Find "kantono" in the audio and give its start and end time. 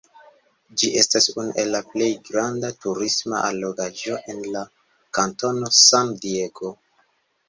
5.19-5.71